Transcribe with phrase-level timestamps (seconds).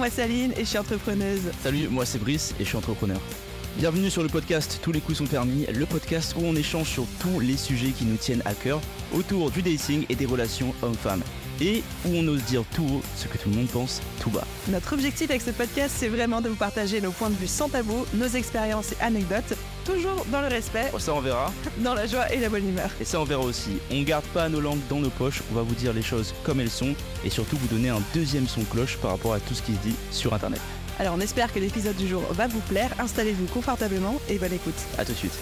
[0.00, 1.42] moi c'est Aline et je suis entrepreneuse.
[1.62, 3.20] Salut, moi c'est Brice et je suis entrepreneur.
[3.76, 7.04] Bienvenue sur le podcast Tous les coups sont permis, le podcast où on échange sur
[7.20, 8.80] tous les sujets qui nous tiennent à cœur
[9.12, 11.22] autour du dating et des relations hommes-femmes.
[11.60, 14.46] Et où on ose dire tout haut ce que tout le monde pense tout bas.
[14.68, 17.68] Notre objectif avec ce podcast, c'est vraiment de vous partager nos points de vue sans
[17.68, 19.54] tabou, nos expériences et anecdotes,
[19.92, 21.52] toujours dans le respect, Oh, ça on verra.
[21.78, 22.90] dans la joie et la bonne humeur.
[23.00, 23.78] Et ça on verra aussi.
[23.90, 26.60] On garde pas nos langues dans nos poches, on va vous dire les choses comme
[26.60, 26.94] elles sont
[27.24, 29.78] et surtout vous donner un deuxième son cloche par rapport à tout ce qui se
[29.80, 30.60] dit sur internet.
[30.98, 34.74] Alors on espère que l'épisode du jour va vous plaire, installez-vous confortablement et bonne écoute.
[34.98, 35.38] A tout de suite.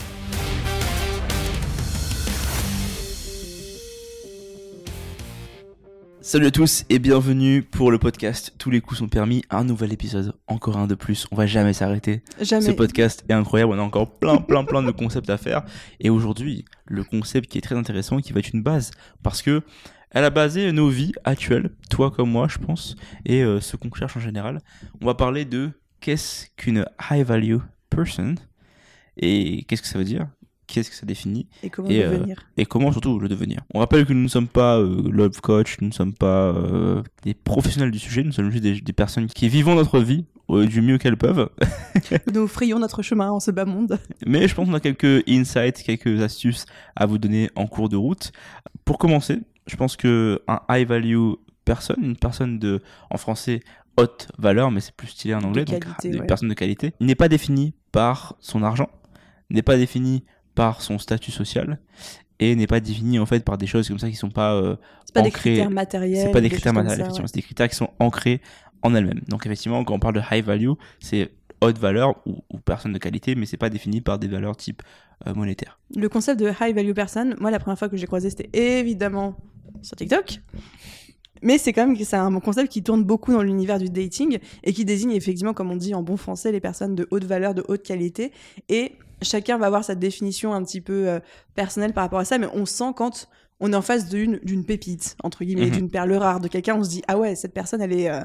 [6.20, 9.92] Salut à tous et bienvenue pour le podcast Tous les coups sont permis, un nouvel
[9.92, 12.22] épisode, encore un de plus, on va jamais s'arrêter.
[12.38, 12.74] Ce Jamais.
[12.74, 15.64] podcast est incroyable, on a encore plein plein plein de concepts à faire
[16.00, 18.90] et aujourd'hui, le concept qui est très intéressant qui va être une base
[19.22, 19.62] parce que
[20.10, 23.92] elle a basé nos vies actuelles, toi comme moi je pense, et euh, ce qu'on
[23.94, 24.60] cherche en général.
[25.00, 27.58] On va parler de qu'est-ce qu'une high value
[27.90, 28.34] person
[29.16, 30.26] et qu'est-ce que ça veut dire,
[30.68, 33.62] qu'est-ce que ça définit Et comment Et, euh, devenir et comment surtout le devenir.
[33.74, 37.02] On rappelle que nous ne sommes pas euh, love coach, nous ne sommes pas euh,
[37.24, 40.66] des professionnels du sujet, nous sommes juste des, des personnes qui vivons notre vie euh,
[40.66, 41.50] du mieux qu'elles peuvent.
[42.34, 43.98] Nous frayons notre chemin en ce bas monde.
[44.26, 46.64] Mais je pense qu'on a quelques insights, quelques astuces
[46.96, 48.32] à vous donner en cours de route.
[48.86, 51.32] Pour commencer, je pense que un high value
[51.66, 53.60] person, une personne de, en français,
[53.98, 56.26] haute valeur, mais c'est plus stylé en anglais, donc qualité, une ouais.
[56.26, 58.88] personne de qualité, n'est pas définie par son argent,
[59.50, 60.24] n'est pas définie
[60.58, 61.78] par son statut social,
[62.40, 64.76] et n'est pas définie en fait par des choses comme ça qui sont pas euh,
[65.06, 66.26] C'est pas des Ancré- critères matériels.
[66.26, 67.28] c'est pas des critères matériels, effectivement, ouais.
[67.32, 68.40] c'est des critères qui sont ancrés
[68.82, 69.22] en elles-mêmes.
[69.28, 72.98] Donc effectivement, quand on parle de high value, c'est haute valeur ou, ou personne de
[72.98, 74.82] qualité, mais c'est pas défini par des valeurs type
[75.26, 75.78] euh, monétaire.
[75.96, 79.36] Le concept de high value person, moi la première fois que j'ai croisé c'était évidemment
[79.82, 80.40] sur TikTok.
[81.42, 84.72] Mais c'est quand même c'est un concept qui tourne beaucoup dans l'univers du dating et
[84.72, 87.64] qui désigne effectivement, comme on dit en bon français, les personnes de haute valeur, de
[87.68, 88.32] haute qualité.
[88.68, 91.20] Et chacun va avoir sa définition un petit peu euh,
[91.54, 93.28] personnelle par rapport à ça, mais on sent quand
[93.60, 95.72] on est en face d'une d'une pépite, entre guillemets, Mhm.
[95.72, 98.08] d'une perle rare, de quelqu'un, on se dit ah ouais, cette personne elle est...
[98.10, 98.20] euh,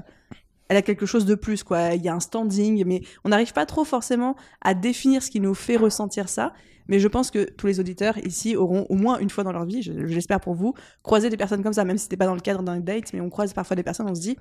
[0.70, 1.94] elle a quelque chose de plus, quoi.
[1.94, 5.40] Il y a un standing, mais on n'arrive pas trop forcément à définir ce qui
[5.40, 6.54] nous fait ressentir ça.
[6.88, 9.66] Mais je pense que tous les auditeurs ici auront au moins une fois dans leur
[9.66, 12.26] vie, je, je l'espère pour vous, croisé des personnes comme ça, même si c'était pas
[12.26, 14.38] dans le cadre d'un date, mais on croise parfois des personnes, on se dit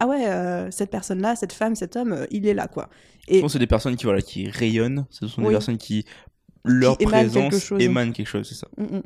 [0.00, 2.90] ah ouais, euh, cette personne-là, cette femme, cet homme, euh, il est là, quoi.
[3.28, 5.48] Je Et pense que c'est des personnes qui voilà qui rayonnent, ce sont Oui.
[5.48, 6.04] des personnes qui
[6.64, 7.80] leur présence quelque chose.
[7.80, 8.66] émane quelque chose, c'est ça.
[8.76, 9.02] Mm, mm.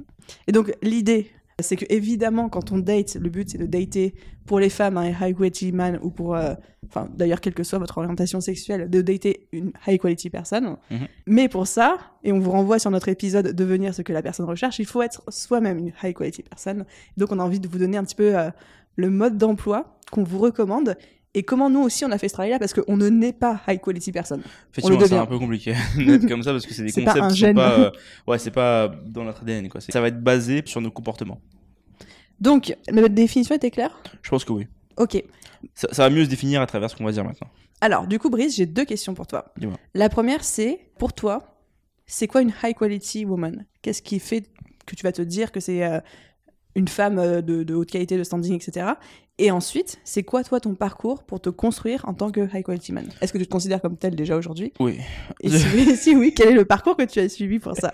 [0.49, 1.31] Et donc l'idée,
[1.62, 4.15] c'est que évidemment quand on date, le but c'est de dater
[4.47, 6.54] pour les femmes un high quality man ou pour, euh,
[6.87, 10.76] enfin d'ailleurs quelle que soit votre orientation sexuelle, de dater une high quality personne.
[10.91, 11.06] Mhm.
[11.26, 14.47] Mais pour ça, et on vous renvoie sur notre épisode devenir ce que la personne
[14.47, 16.84] recherche, il faut être soi-même une high quality personne.
[17.16, 18.50] Donc on a envie de vous donner un petit peu euh,
[18.97, 20.97] le mode d'emploi qu'on vous recommande.
[21.34, 23.80] Et comment nous aussi on a fait ce travail-là parce qu'on ne naît pas high
[23.80, 24.42] quality personne.
[24.72, 27.28] Effectivement, c'est un peu compliqué d'être comme ça parce que c'est des pas concepts un
[27.30, 27.91] qui sont pas euh,
[28.26, 29.80] ouais, c'est pas dans notre ADN quoi.
[29.80, 31.40] Ça va être basé sur nos comportements.
[32.40, 34.02] Donc notre définition était claire?
[34.22, 34.66] Je pense que oui.
[34.96, 35.22] Ok.
[35.74, 37.48] Ça, ça va mieux se définir à travers ce qu'on va dire maintenant.
[37.80, 39.54] Alors, du coup, Brice, j'ai deux questions pour toi.
[39.94, 41.56] La première, c'est, pour toi,
[42.06, 43.64] c'est quoi une high quality woman?
[43.82, 44.42] Qu'est-ce qui fait
[44.86, 46.00] que tu vas te dire que c'est euh,
[46.76, 48.86] une femme euh, de, de haute qualité, de standing, etc.
[49.38, 52.92] Et ensuite, c'est quoi, toi, ton parcours pour te construire en tant que high quality
[52.92, 53.06] man?
[53.22, 54.72] Est-ce que tu te considères comme tel déjà aujourd'hui?
[54.81, 54.98] Oui.
[55.41, 57.92] Et si, oui- si oui, quel est le parcours que tu as suivi pour ça?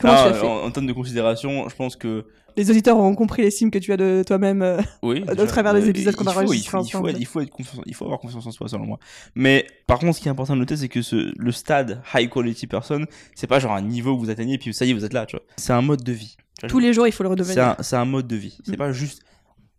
[0.00, 0.46] Comment Ah, tu as fait?
[0.46, 2.24] en, en termes de considération, je pense que
[2.56, 4.62] Les auditeurs auront compris l'estime que tu as de toi-même.
[4.62, 5.22] euh, Oui.
[5.30, 7.10] Au travers des épisodes qu'on a enregistrés il faut, il faut, ensemble.
[7.10, 8.98] être- il faut être confiance- il faut avoir confiance en soi, selon moi.
[9.36, 12.28] Mais par contre, ce qui est important de noter, c'est que ce, le stade high
[12.28, 13.04] quality person,
[13.36, 15.12] c'est pas genre un niveau que vous atteignez et puis ça y est, vous êtes
[15.12, 15.44] là, tu vois.
[15.56, 16.36] C'est un mode de vie.
[16.68, 17.76] Tous les jours, il faut le redevenir.
[17.80, 18.58] c'est un mode de vie.
[18.64, 18.76] C'est Mm.
[18.76, 19.22] pas juste.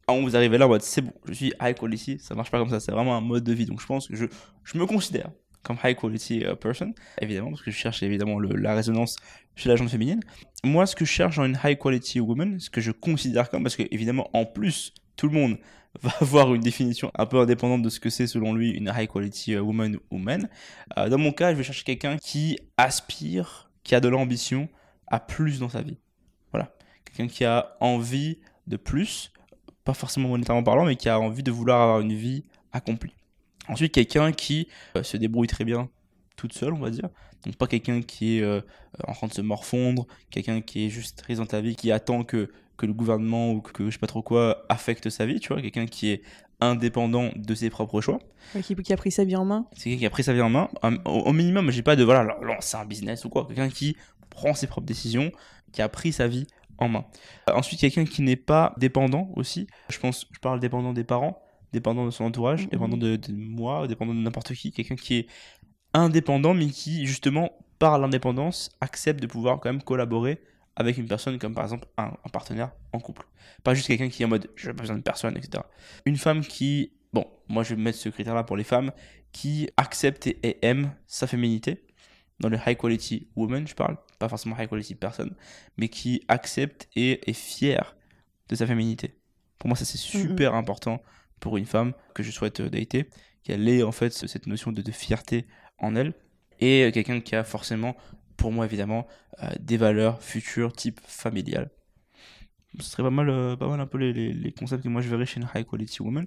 [0.08, 2.18] Ah, on vous arrivez là en mode c'est bon, je suis high quality.
[2.20, 2.80] Ça marche pas comme ça.
[2.80, 3.66] C'est vraiment un mode de vie.
[3.66, 4.26] Donc je pense que je,
[4.64, 5.30] je me considère
[5.64, 6.92] comme high quality euh, person,
[7.22, 9.16] évidemment, parce que je cherche évidemment le- la résonance
[9.56, 10.20] chez la gente féminine.
[10.64, 13.62] Moi, ce que je cherche dans une high quality woman, ce que je considère comme,
[13.62, 15.58] parce que évidemment, en plus, tout le monde
[16.02, 19.08] va avoir une définition un peu indépendante de ce que c'est selon lui une high
[19.08, 20.50] quality euh, woman ou man.
[20.98, 24.68] Euh, dans mon cas, je vais chercher quelqu'un qui aspire, qui a de l'ambition
[25.08, 25.98] à plus dans sa vie.
[27.16, 29.32] Quelqu'un qui a envie de plus,
[29.84, 33.14] pas forcément monétairement parlant, mais qui a envie de vouloir avoir une vie accomplie.
[33.68, 34.68] Ensuite, quelqu'un qui
[34.98, 35.90] euh, se débrouille très bien
[36.36, 37.10] toute seule, on va dire.
[37.46, 38.62] Donc pas quelqu'un qui est euh,
[39.08, 42.24] en train de se morfondre, quelqu'un qui est juste triste dans ta vie, qui attend
[42.24, 45.50] que, que le gouvernement ou que je sais pas trop quoi affecte sa vie, tu
[45.54, 45.62] vois.
[45.62, 46.22] Quelqu'un qui est
[46.60, 48.20] indépendant de ses propres choix.
[48.56, 49.66] Ouais, Qui, qui a pris sa vie en main.
[49.74, 50.70] C'est quelqu'un qui a pris sa vie en main.
[50.84, 53.46] Un- Au, au minimum, j'ai pas de voilà, lancer un business ou quoi.
[53.48, 53.96] Quelqu'un qui
[54.30, 55.32] prend ses propres décisions,
[55.72, 56.46] qui a pris sa vie
[56.82, 57.06] en main.
[57.50, 59.68] Euh, ensuite, quelqu'un qui n'est pas dépendant aussi.
[59.90, 61.42] Je pense, je parle dépendant des parents,
[61.74, 62.70] dépendant de son entourage, Mhm.
[62.72, 65.28] dépendant de, de moi, dépendant de n'importe qui, quelqu'un qui est
[65.94, 70.42] indépendant, mais qui, justement, par l'indépendance, accepte de pouvoir quand même collaborer
[70.76, 73.28] avec une personne comme par exemple un, un partenaire en couple.
[73.64, 75.64] Pas juste quelqu'un qui est en mode je n'ai pas besoin de personne, etc.
[76.06, 78.92] Une femme qui, bon, moi je vais mettre ce critère-là pour les femmes,
[79.34, 81.84] qui accepte et aime sa féminité.
[82.42, 85.36] Dans le high quality woman, je parle, pas forcément high quality personne,
[85.78, 87.96] mais qui accepte et est fière
[88.50, 89.16] de sa féminité.
[89.60, 91.02] Pour moi, ça c'est super important
[91.40, 93.10] pour une femme que je souhaite euh, dater,
[93.44, 95.48] qu'elle ait en fait ce- cette notion de, de fierté
[95.78, 96.14] en elle,
[96.60, 97.96] et euh, quelqu'un qui a forcément,
[98.38, 99.08] pour moi évidemment,
[99.44, 101.70] euh, des valeurs futures type familiale.
[102.80, 105.02] Ce serait pas mal, euh, pas mal un peu les, les, les concepts que moi
[105.02, 106.26] je verrais chez une high quality woman.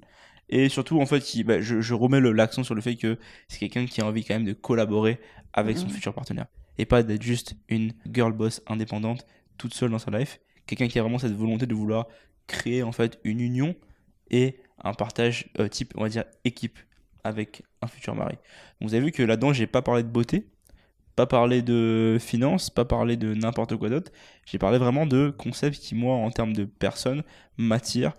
[0.48, 3.18] Et surtout, en fait, bah, je, je remets l'accent sur le fait que
[3.48, 5.20] c'est quelqu'un qui a envie quand même de collaborer
[5.52, 5.92] avec son Mhm.
[5.94, 6.46] futur partenaire.
[6.78, 9.26] Et pas d'être juste une girl boss indépendante,
[9.58, 10.40] toute seule dans sa life.
[10.66, 12.08] Quelqu'un qui a vraiment cette volonté de vouloir
[12.46, 13.74] créer en fait une union
[14.30, 16.78] et un partage euh, type, on va dire, équipe
[17.22, 18.36] avec un futur mari.
[18.80, 20.46] Vous avez vu que là-dedans, j'ai pas parlé de beauté,
[21.16, 24.10] pas parlé de finance, pas parlé de n'importe quoi d'autre.
[24.46, 27.22] J'ai parlé vraiment de concepts qui, moi, en termes de personnes,
[27.56, 28.14] m'attirent,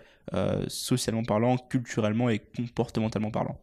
[0.68, 3.58] socialement parlant, culturellement et comportementalement parlant.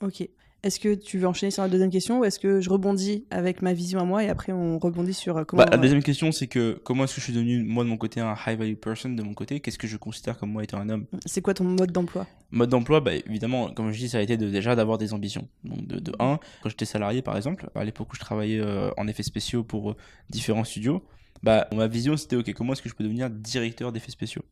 [0.00, 0.28] Ok.
[0.64, 3.62] Est-ce que tu veux enchaîner sur la deuxième question ou est-ce que je rebondis avec
[3.62, 5.62] ma vision à moi et après on rebondit sur euh, comment.
[5.62, 7.96] Bah, la deuxième question, c'est que comment est-ce que je suis devenu, moi, de mon
[7.96, 9.60] côté, un high value person de mon côté?
[9.60, 11.06] Qu'est-ce que je considère comme moi étant un homme?
[11.26, 12.26] C'est quoi ton mode d'emploi?
[12.50, 15.46] Mode d'emploi, bah, évidemment, comme je dis, ça a été de, déjà d'avoir des ambitions.
[15.62, 18.90] Donc, de, de un, quand j'étais salarié, par exemple, à l'époque où je travaillais euh,
[18.96, 19.96] en effets spéciaux pour euh,
[20.28, 21.04] différents studios,
[21.44, 24.42] bah, ma vision, c'était, ok, comment est-ce que je peux devenir directeur d'effets spéciaux?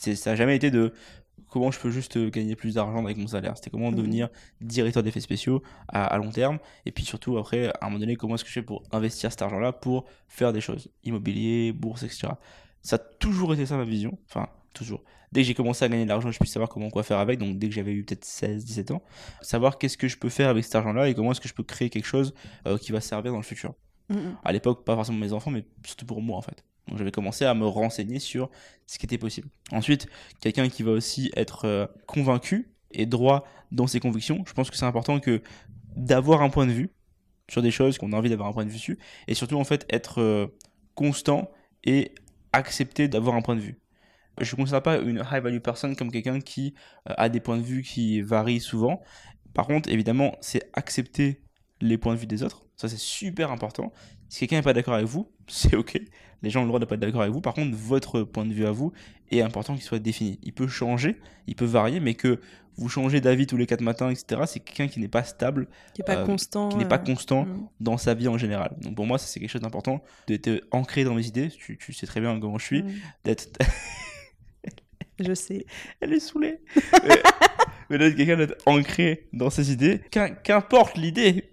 [0.00, 0.92] Ça n'a jamais été de
[1.48, 3.56] comment je peux juste euh, gagner plus d'argent avec mon salaire.
[3.56, 3.96] C'était comment Mhm.
[3.96, 4.28] devenir
[4.60, 6.58] directeur d'effets spéciaux à, à long terme.
[6.86, 9.30] Et puis surtout, après, à un moment donné, comment est-ce que je fais pour investir
[9.30, 10.88] cet argent-là pour faire des choses?
[11.04, 12.28] Immobilier, bourse, etc.
[12.82, 14.18] Ça a toujours été ça ma vision.
[14.26, 15.02] Enfin, toujours
[15.32, 17.38] dès que j'ai commencé à gagner de l'argent, je puisse savoir comment quoi faire avec.
[17.38, 19.02] Donc dès que j'avais eu peut-être 16, 17 ans,
[19.42, 21.62] savoir qu'est-ce que je peux faire avec cet argent-là et comment est-ce que je peux
[21.62, 22.34] créer quelque chose
[22.66, 23.74] euh, qui va servir dans le futur.
[24.08, 24.36] Mhm.
[24.44, 26.64] À l'époque, pas forcément mes enfants, mais surtout pour moi en fait.
[26.88, 28.50] Donc j'avais commencé à me renseigner sur
[28.86, 29.48] ce qui était possible.
[29.72, 30.08] Ensuite,
[30.40, 34.42] quelqu'un qui va aussi être euh, convaincu et droit dans ses convictions.
[34.46, 35.42] Je pense que c'est important que
[35.96, 36.90] d'avoir un point de vue
[37.48, 39.64] sur des choses qu'on a envie d'avoir un point de vue dessus et surtout en
[39.64, 40.46] fait être euh,
[40.94, 41.50] constant
[41.84, 42.14] et
[42.52, 43.78] accepter d'avoir un point de vue.
[44.40, 46.74] Je ne considère pas une high value person comme quelqu'un qui
[47.08, 49.02] euh, a des points de vue qui varient souvent.
[49.54, 51.42] Par contre, évidemment, c'est accepter
[51.80, 52.62] les points de vue des autres.
[52.76, 53.92] Ça, c'est super important.
[54.30, 56.00] Si quelqu'un n'est pas d'accord avec vous, c'est ok.
[56.42, 57.42] Les gens ont le droit de pas être d'accord avec vous.
[57.42, 58.92] Par contre, votre point de vue à vous
[59.30, 60.38] est important qu'il soit défini.
[60.42, 62.40] Il peut changer, il peut varier, mais que
[62.76, 66.00] vous changez d'avis tous les quatre matins, etc., c'est quelqu'un qui n'est pas stable, Qui
[66.00, 66.70] est pas Euh, constant.
[66.70, 67.46] qui n'est pas euh, constant
[67.80, 68.74] dans sa vie en général.
[68.80, 71.48] Donc pour moi, ça, c'est quelque chose d'important, d'être ancré dans mes idées.
[71.50, 72.84] Tu, tu sais très bien comment je suis.
[73.24, 73.58] D'être
[75.18, 75.66] Je sais.
[76.00, 76.60] elle est saoulée.
[77.06, 77.22] mais
[77.90, 81.50] mais d'être quelqu'un d'être ancré dans ses idées, qu'im- qu'importe l'idée,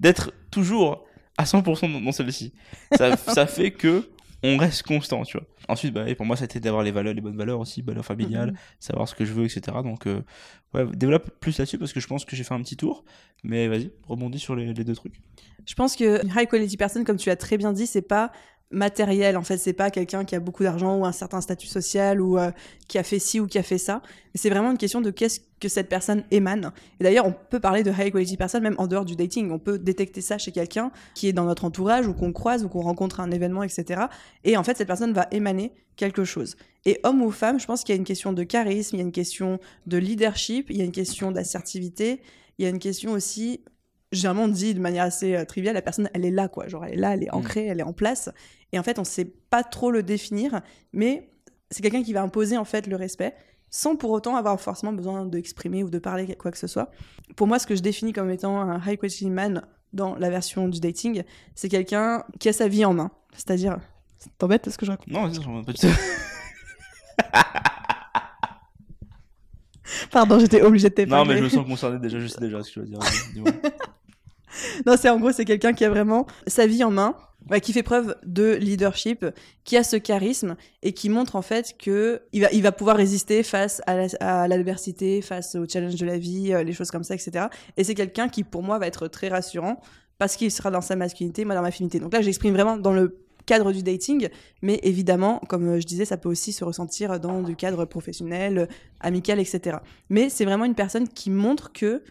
[0.00, 1.04] d'être toujours
[1.38, 2.52] à 100% dans, celle-ci.
[2.96, 4.08] Ça, ça fait que
[4.46, 5.46] on reste constant, tu vois.
[5.68, 8.50] Ensuite, bah, et pour moi, c'était d'avoir les valeurs, les bonnes valeurs aussi, valeurs familiales,
[8.50, 8.56] Mhm.
[8.78, 9.78] savoir ce que je veux, etc.
[9.82, 10.20] Donc, euh,
[10.74, 13.04] ouais, développe plus là-dessus parce que je pense que j'ai fait un petit tour.
[13.42, 15.14] Mais vas-y, rebondis sur les, les deux trucs.
[15.66, 18.32] Je pense que high quality person, comme tu l'as très bien dit, c'est pas
[18.74, 19.36] matériel.
[19.36, 22.38] En fait, c'est pas quelqu'un qui a beaucoup d'argent ou un certain statut social ou
[22.38, 22.50] euh,
[22.88, 24.02] qui a fait ci ou qui a fait ça.
[24.34, 26.72] C'est vraiment une question de qu'est-ce que cette personne émane.
[27.00, 29.50] Et d'ailleurs, on peut parler de high quality person même en dehors du dating.
[29.50, 32.68] On peut détecter ça chez quelqu'un qui est dans notre entourage ou qu'on croise ou
[32.68, 34.02] qu'on rencontre à un événement, etc.
[34.42, 36.56] Et en fait, cette personne va émaner quelque chose.
[36.84, 39.02] Et homme ou femme, je pense qu'il y a une question de charisme, il y
[39.02, 42.20] a une question de leadership, il y a une question d'assertivité,
[42.58, 43.60] il y a une question aussi
[44.14, 46.68] généralement on dit de manière assez euh, triviale, la personne, elle est là, quoi.
[46.68, 47.36] Genre, elle est là, elle est Mm.
[47.36, 48.30] ancrée, elle est en place.
[48.72, 50.60] Et en fait, on sait pas trop le définir,
[50.92, 51.30] mais
[51.70, 53.34] c'est quelqu'un qui va imposer, en fait, le respect,
[53.70, 56.90] sans pour autant avoir forcément besoin d'exprimer ou de parler quoi que ce soit.
[57.36, 60.68] Pour moi, ce que je définis comme étant un high quality man dans la version
[60.68, 61.22] du dating,
[61.54, 63.10] c'est quelqu'un qui a sa vie en main.
[63.32, 63.78] C'est-à-dire,
[64.18, 65.08] ça t'embête ce que je raconte?
[65.08, 65.86] Non, vas-y, j'en ai pas du tout.
[70.10, 71.32] Pardon, j'étais obligée de Non, t'épargner.
[71.34, 72.98] mais je me sens concerné déjà, je sais déjà ce que tu vas
[73.34, 73.44] dire.
[74.86, 77.14] Non, c'est en gros, c'est quelqu'un qui a vraiment sa vie en main,
[77.62, 79.26] qui fait preuve de leadership,
[79.64, 83.82] qui a ce charisme et qui montre en fait que il va, pouvoir résister face
[83.86, 87.14] à la- à l'adversité, face aux challenges de la vie, euh, les choses comme ça,
[87.14, 87.46] etc.
[87.76, 89.80] Et c'est quelqu'un qui, pour moi, va être très rassurant
[90.18, 91.98] parce qu'il sera dans sa masculinité, moi dans ma féminité.
[91.98, 94.28] Donc là, j'exprime vraiment dans le cadre du dating,
[94.62, 98.68] mais évidemment, comme euh, je disais, ça peut aussi se ressentir dans du cadre professionnel,
[99.00, 99.78] amical, etc.
[100.08, 102.02] Mais c'est vraiment une personne qui montre que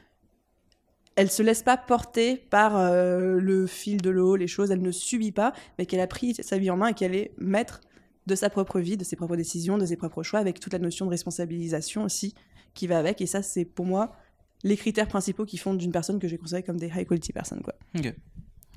[1.15, 4.91] elle se laisse pas porter par euh, le fil de l'eau, les choses, elle ne
[4.91, 7.81] subit pas, mais qu'elle a pris sa vie en main et qu'elle est maître
[8.25, 10.79] de sa propre vie, de ses propres décisions, de ses propres choix, avec toute la
[10.79, 12.33] notion de responsabilisation aussi
[12.73, 13.21] qui va avec.
[13.21, 14.15] Et ça, c'est pour moi
[14.63, 17.61] les critères principaux qui font d'une personne que j'ai considérée comme des high quality personnes.
[17.61, 17.73] Quoi.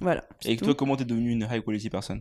[0.01, 0.25] Voilà.
[0.45, 0.65] Et tout.
[0.65, 2.21] toi, comment t'es devenue une high quality person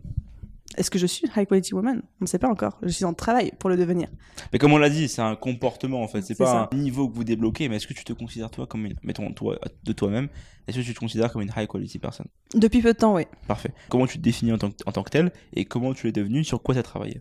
[0.76, 2.02] Est-ce que je suis une high quality woman?
[2.20, 2.78] On ne sait pas encore.
[2.82, 4.08] Je suis en travail pour le devenir.
[4.52, 6.22] Mais comme on l'a dit, c'est un comportement en fait.
[6.22, 6.68] C'est pas ça.
[6.72, 9.32] un niveau que vous débloquez, mais est-ce que tu te considères toi comme une, mettons
[9.32, 10.28] toi de toi-même,
[10.66, 13.22] est-ce que tu te considères comme une high quality person Depuis peu de temps, oui.
[13.46, 13.72] Parfait.
[13.88, 16.12] Comment tu te définis en tant que, en tant que tel et comment tu l'es
[16.12, 17.20] devenu Sur quoi tu as travaillé?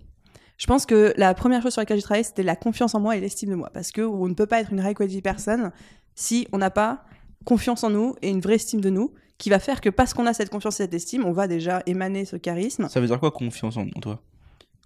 [0.58, 3.18] Je pense que la première chose sur laquelle j'ai travaillé, c'était la confiance en moi
[3.18, 3.70] et l'estime de moi.
[3.74, 5.72] Parce que on ne peut pas être une high quality personne
[6.16, 7.04] si on n'a pas
[7.44, 10.26] confiance en nous et une vraie estime de nous, qui va faire que parce qu'on
[10.26, 12.88] a cette confiance et cette estime, on va déjà émaner ce charisme.
[12.90, 14.22] Ça veut dire quoi confiance en, en toi?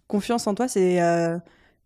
[0.08, 1.38] Confiance en toi, c'est euh,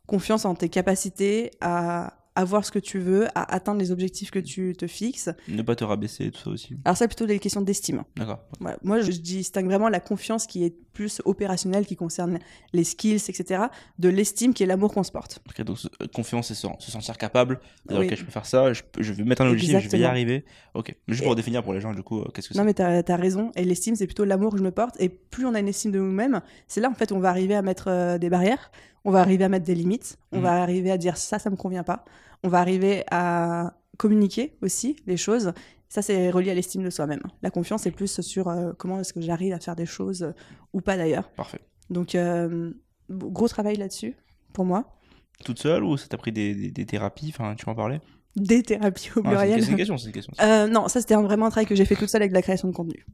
[0.08, 4.40] confiance en tes capacités à avoir ce que tu veux, à atteindre les objectifs que
[4.40, 5.30] tu te fixes.
[5.48, 6.78] Ne pas te rabaisser, tout ça aussi.
[6.84, 8.04] Alors ça, plutôt des questions d'estime.
[8.16, 8.40] D'accord.
[8.60, 8.78] Voilà.
[8.82, 12.40] Moi, je distingue vraiment la confiance qui est plus opérationnelle, qui concerne
[12.72, 13.64] les skills, etc.,
[14.00, 15.40] de l'estime qui est l'amour qu'on se porte.
[15.50, 17.60] Ok, donc euh, confiance, c'est se, se sentir capable.
[17.88, 18.08] dire, Oui.
[18.08, 18.84] ok, je peux faire ça, je,
[19.14, 20.10] vais mettre un objectif, je vais y Exactement.
[20.10, 20.46] arriver.
[20.76, 20.96] Ok.
[21.08, 22.74] Mais juste pour définir pour les gens, du coup, euh, qu'est-ce que c'est Non, mais
[22.74, 23.52] t'as as raison.
[23.56, 24.96] Et l'estime, c'est plutôt l'amour que je me porte.
[25.00, 27.56] Et plus on a une estime de nous-mêmes, c'est là, en fait, on va arriver
[27.56, 28.72] à mettre euh, des barrières,
[29.04, 30.44] on va arriver à mettre des limites, on Mhm.
[30.44, 32.06] va arriver à dire ça, ça me convient pas.
[32.44, 35.54] On va arriver à communiquer aussi les choses.
[35.94, 37.22] Ça, c'est relié à l'estime de soi-même.
[37.44, 40.32] La confiance, c'est plus sur euh, comment est-ce que j'arrive à faire des choses euh,
[40.74, 41.30] ou pas d'ailleurs.
[41.34, 41.60] Parfait.
[41.92, 42.72] Donc, euh,
[43.12, 44.16] gros travail là-dessus
[44.54, 44.98] pour moi.
[45.46, 47.30] Toute seule ou ça t'a pris des, des, des thérapies?
[47.30, 48.02] Enfin, tu en parlais?
[48.36, 49.64] Des thérapies au Ah, c'est une- pluriel.
[49.64, 50.34] C'est une question, c'est une question.
[50.72, 52.68] Non, ça c'était vraiment un travail que j'ai fait toute seule avec de la création
[52.68, 53.06] de contenu.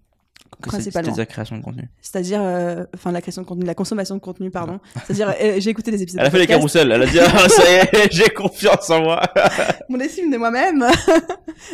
[0.62, 1.14] Principalement.
[1.14, 1.90] C'est la création de contenu.
[2.02, 4.80] C'est-à-dire, euh, enfin, la création de contenu, la consommation de contenu, pardon.
[5.06, 7.48] C'est-à-dire, euh, j'ai écouté des épisodes Elle a fait les carousels, elle a dit ah,
[7.48, 9.22] ça y est, j'ai confiance en moi.
[9.90, 10.86] Mon estime de moi-même.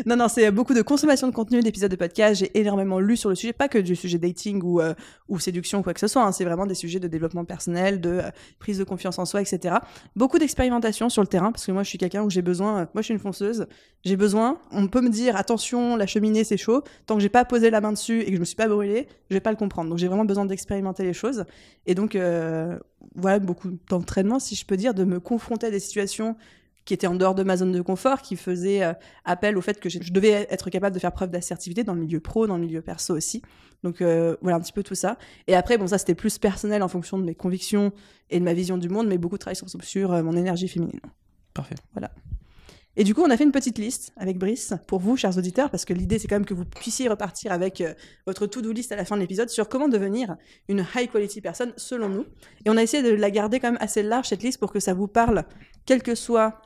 [0.06, 2.40] non, non, c'est beaucoup de consommation de contenu, d'épisodes de podcast.
[2.42, 4.94] J'ai énormément lu sur le sujet, pas que du sujet dating ou, euh,
[5.30, 6.24] ou séduction ou quoi que ce soit.
[6.24, 6.32] hein.
[6.32, 8.22] C'est vraiment des sujets de développement personnel, de
[8.60, 9.76] prise de confiance en soi, etc.
[10.16, 12.88] Beaucoup d'expérimentation sur le terrain, parce que moi, je suis quelqu'un où j'ai besoin.
[12.94, 13.68] moi, je suis une fonceuse.
[14.04, 14.60] J'ai besoin.
[14.72, 16.84] On peut me dire attention, la cheminée c'est chaud.
[17.08, 19.08] Tant que j'ai pas posé la main dessus et que je me suis pas brûlée,
[19.30, 19.90] je vais pas le comprendre.
[19.90, 21.46] Donc, j'ai vraiment besoin d'expérimenter les choses.
[21.86, 22.78] Et donc, euh,
[23.16, 26.36] voilà, beaucoup d'entraînement, si je peux dire, de me confronter à des situations
[26.86, 28.94] qui étaient en dehors de ma zone de confort, qui faisaient euh,
[29.24, 32.20] appel au fait que je devais être capable de faire preuve d'assertivité dans le milieu
[32.20, 33.42] pro, dans le milieu perso aussi.
[33.84, 35.18] Donc euh, voilà un petit peu tout ça.
[35.48, 37.92] Et après, bon, ça c'était plus personnel en fonction de mes convictions
[38.30, 41.00] et de ma vision du monde, mais beaucoup de travail sur, sur mon énergie féminine.
[41.56, 41.76] Parfait.
[42.98, 45.70] Et du coup, on a fait une petite liste avec Brice pour vous, chers auditeurs,
[45.70, 47.94] parce que l'idée c'est quand même que vous puissiez repartir avec euh,
[48.26, 50.38] votre to-do list à la fin de l'épisode sur comment devenir
[50.70, 52.26] une high quality personne selon nous.
[52.66, 54.80] Et on a essayé de la garder quand même assez large cette liste pour que
[54.80, 55.44] ça vous parle,
[55.86, 56.62] quelle que soit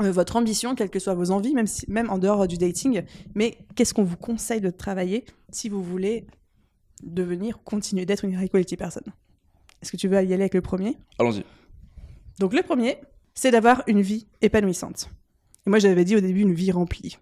[0.00, 3.02] euh, votre ambition, quelles que soient vos envies, même, si, même en dehors du dating.
[3.36, 6.26] Mais qu'est-ce qu'on vous conseille de travailler si vous voulez
[7.04, 9.12] devenir, continuer d'être une high quality personne?
[9.80, 10.98] Est-ce que tu veux y aller avec le premier?
[11.20, 11.44] Allons-y.
[12.40, 12.98] donc le premier,
[13.34, 15.10] c'est d'avoir une vie épanouissante.
[15.66, 17.18] Et moi j'avais dit au début une vie remplie.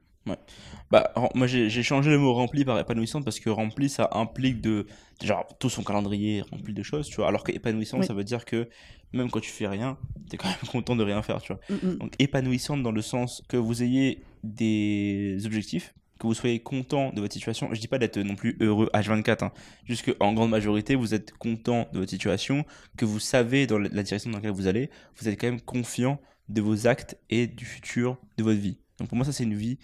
[0.90, 4.60] Bah, rem- moi j'ai changé le mot rempli par épanouissante parce que rempli ça implique
[4.60, 4.86] de
[5.22, 7.28] genre tout son calendrier est rempli de choses, tu vois.
[7.28, 8.06] Alors que épanouissant Oui.
[8.06, 8.68] ça veut dire que
[9.12, 9.96] même quand tu fais rien,
[10.30, 11.60] t'es quand même content de rien faire, tu vois.
[11.70, 11.98] Mm, mm.
[11.98, 17.20] Donc épanouissante dans le sens que vous ayez des objectifs, que vous soyez content de
[17.20, 17.68] votre situation.
[17.72, 19.52] Je dis pas d'être non plus heureux H24, hein.
[19.84, 22.64] juste qu'en grande majorité vous êtes content de votre situation,
[22.96, 26.20] que vous savez dans la direction dans laquelle vous allez, vous êtes quand même confiant
[26.52, 28.76] de vos actes et du futur de votre vie.
[28.98, 29.78] Donc pour moi ça c'est une vie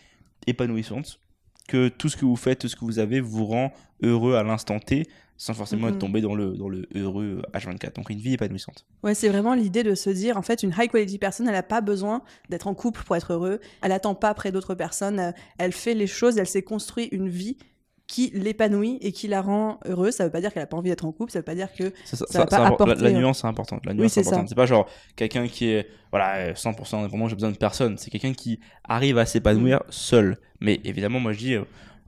[0.46, 1.20] épanouissante,
[1.68, 3.72] que tout ce que vous faites, tout ce que vous avez vous rend
[4.02, 5.06] heureux à l'instant T,
[5.38, 7.94] sans forcément être tombé dans le, dans le heureux H24.
[7.94, 8.84] Donc une vie épanouissante.
[9.04, 11.62] Ouais, c'est vraiment l'idée de se dire, en fait, une high quality personne, elle n'a
[11.62, 13.60] pas besoin d'être en couple pour être heureux.
[13.82, 15.32] Elle attend pas près d'autres personnes.
[15.58, 17.56] Elle fait les choses, elle s'est construit une vie
[18.08, 20.14] qui l'épanouit et qui la rend heureuse.
[20.14, 21.30] Ça veut pas dire qu'elle a pas envie d'être en couple.
[21.30, 23.20] Ça veut pas dire que Ça, ça, Ça va ça- pas apporter, la, la euh,
[23.20, 23.86] nuance est importante.
[23.86, 27.56] La nuance c'est pas genre quelqu'un qui est voilà euh, 100% indépendant, j'ai besoin de
[27.56, 27.96] personne.
[27.98, 29.90] C'est quelqu'un qui arrive à s'épanouir Mm.
[29.90, 30.38] seul.
[30.60, 31.64] Mais évidemment, moi je dis, euh,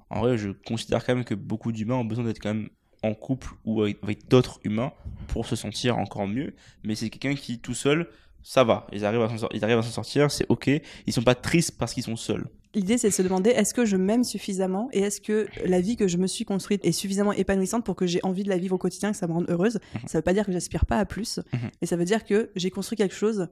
[0.09, 2.69] en vrai, je considère quand même que beaucoup d'humains ont besoin d'être quand même
[3.02, 4.92] en couple ou avec, d'autres humains
[5.28, 6.54] pour se sentir encore mieux.
[6.83, 8.09] Mais c'est quelqu'un qui tout seul,
[8.42, 8.87] ça va.
[8.92, 10.71] Ils arrivent à s'en sor- ils arrivent à s'en sortir, c'est ok.
[11.07, 12.47] Ils sont pas tristes parce qu'ils sont seuls.
[12.75, 15.97] L'idée, c'est de se demander est-ce que je m'aime suffisamment et est-ce que la vie
[15.97, 18.77] que je me suis construite est suffisamment épanouissante pour que j'ai envie de la vivre
[18.77, 19.81] au quotidien, que ça me rende heureuse?
[19.95, 20.00] Mhm.
[20.07, 21.41] Ça veut pas dire que j'aspire pas à plus,
[21.81, 23.49] mais ça veut dire que j'ai construit quelque chose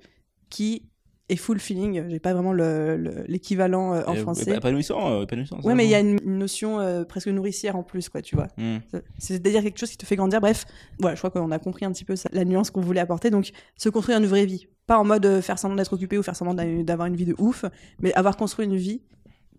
[0.50, 0.88] qui
[1.28, 2.04] est full feeling.
[2.08, 4.56] J'ai pas vraiment le- le- l'équivalent euh, en Euh, français.
[4.56, 5.60] Épanouissant, euh, épanouissant.
[5.62, 8.34] Ouais, mais il y a une, une notion euh, presque nourricière en plus, quoi, tu
[8.34, 8.48] vois.
[8.56, 8.78] Hmm.
[9.18, 10.40] C'est-à-dire quelque chose qui te fait grandir.
[10.40, 10.64] Bref,
[10.98, 13.30] voilà, je crois qu'on a compris un petit peu ça- la nuance qu'on voulait apporter.
[13.30, 14.66] Donc, se construire une vraie vie.
[14.86, 17.26] Pas en mode euh, faire semblant d'être occupé ou faire semblant d'a- d'avoir une vie
[17.26, 17.64] de ouf,
[18.00, 19.02] mais avoir construit une vie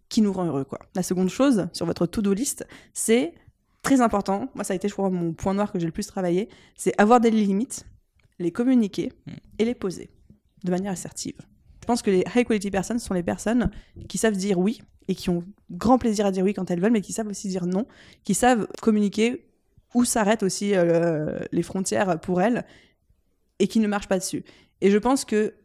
[0.10, 0.80] qui nous rend heureux, quoi.
[0.96, 3.34] La seconde chose sur votre to-do list, c'est
[3.84, 4.50] très important.
[4.56, 6.50] Moi, ça a été, je crois, mon point noir que j'ai le plus travaillé.
[6.76, 7.86] C'est avoir des limites,
[8.40, 9.32] les communiquer Mm.
[9.60, 10.10] et les poser
[10.64, 11.36] de manière assertive.
[11.90, 13.72] Je pense que les high quality personnes sont les personnes
[14.08, 16.92] qui savent dire oui et qui ont grand plaisir à dire oui quand elles veulent,
[16.92, 17.88] mais qui savent aussi dire non,
[18.24, 19.48] qui savent communiquer
[19.96, 22.64] où s'arrêtent aussi euh, les frontières pour elles
[23.58, 24.44] et qui ne marchent pas dessus.
[24.82, 25.56] Et je pense que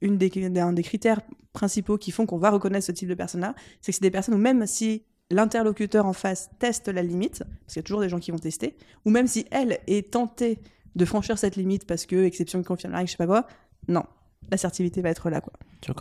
[0.00, 1.20] une des, des critères
[1.52, 4.36] principaux qui font qu'on va reconnaître ce type de personnes-là, c'est que c'est des personnes
[4.36, 8.08] où même si l'interlocuteur en face teste la limite, parce qu'il y a toujours des
[8.08, 8.74] gens qui vont tester,
[9.04, 10.60] ou même si elle est tentée
[10.96, 13.46] de franchir cette limite parce que exception qui confirme la règle, je sais pas quoi,
[13.86, 14.04] non,
[14.50, 15.52] l'assertivité va être là, quoi.
[15.80, 15.92] Tu.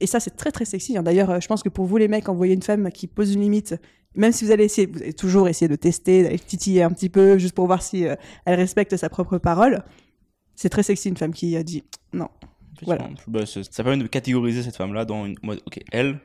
[0.00, 0.96] Et ça, c'est très très sexy.
[0.96, 1.02] hein.
[1.02, 3.06] D'ailleurs, euh, je pense que pour vous les mecs, quand vous voyez une femme qui
[3.06, 3.76] pose une limite,
[4.14, 7.08] même si vous allez essayer, vous allez toujours essayer de tester, d'aller titiller un petit
[7.08, 9.82] peu, juste pour voir si euh, elle respecte sa propre parole.
[10.56, 12.28] C'est très sexy une femme qui a dit non.
[12.82, 13.08] Voilà.
[13.26, 16.18] Bah, ça permet de catégoriser cette femme-là dans une mode, ok, elle,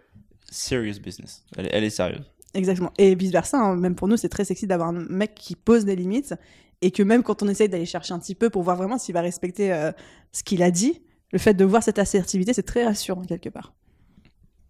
[0.50, 1.44] serious business.
[1.58, 2.32] Elle, elle est sérieuse.
[2.54, 2.92] Exactement.
[2.98, 5.84] Et vice versa, hein, même pour nous, c'est très sexy d'avoir un mec qui pose
[5.84, 6.34] des limites
[6.82, 9.14] et que même quand on essaye d'aller chercher un petit peu pour voir vraiment s'il
[9.14, 9.92] va respecter euh,
[10.32, 11.02] ce qu'il a dit,
[11.36, 13.74] le fait de voir cette assertivité, c'est très rassurant quelque part.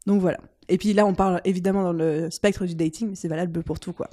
[0.08, 0.40] Donc voilà.
[0.68, 3.80] Et puis là, on parle évidemment dans le spectre du dating, mais c'est valable pour
[3.80, 4.10] tout, quoi.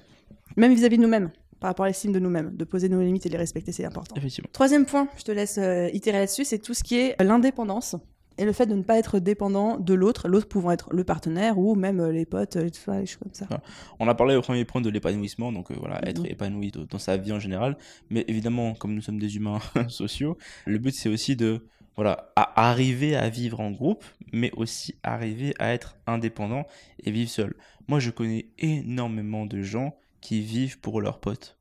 [0.58, 1.30] Même vis-à-vis de nous-mêmes,
[1.60, 4.14] par rapport à l'estime de nous-mêmes, de poser nos limites et les respecter, c'est important.
[4.16, 4.50] Effectivement.
[4.52, 7.96] Troisième point, je te laisse euh, itérer là-dessus, c'est tout ce qui est l'indépendance
[8.36, 11.58] et le fait de ne pas être dépendant de l'autre, l'autre pouvant être le partenaire
[11.58, 13.46] ou même euh, les potes, euh, tout ça, les choses comme ça.
[13.98, 16.26] On a parlé au premier point de l'épanouissement, donc euh, voilà, être Mhm.
[16.26, 17.78] épanoui dans sa vie en général.
[18.10, 22.68] Mais évidemment, comme nous sommes des humains sociaux, le but c'est aussi de voilà, à
[22.68, 26.66] arriver à vivre en groupe, mais aussi arriver à être indépendant
[27.02, 27.54] et vivre seul.
[27.88, 31.58] Moi, je connais énormément de gens qui vivent pour leurs potes.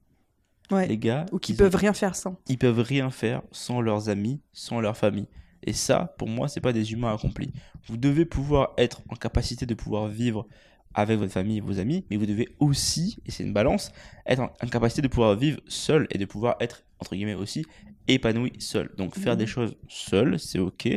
[0.70, 0.88] Ouais.
[0.88, 2.38] Les gars, Ou qui peuvent rien faire sans.
[2.48, 5.28] ils peuvent rien faire sans leurs amis, sans leur famille.
[5.64, 7.52] Et ça, pour moi, c'est pas des humains accomplis.
[7.88, 10.48] Vous devez pouvoir être en capacité de pouvoir vivre
[10.94, 13.92] avec votre famille et vos amis, mais vous devez aussi, et c'est une balance,
[14.26, 17.66] être en, en capacité de pouvoir vivre seul et de pouvoir être, entre guillemets aussi,
[18.08, 18.92] épanoui seul.
[18.98, 19.40] Donc faire Mhm.
[19.40, 20.90] des choses seul, c'est ok.